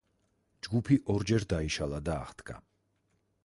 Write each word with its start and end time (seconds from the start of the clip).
ჯგუფი 0.67 0.97
ორჯერ 1.15 1.45
დაიშალა 1.55 2.03
და 2.09 2.19
აღდგა. 2.25 2.61